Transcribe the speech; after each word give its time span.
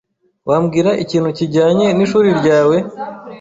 Wambwira 0.49 0.91
ikintu 1.03 1.29
kijyanye 1.37 1.87
n'ishuri 1.91 2.29
ryawe? 2.39 2.77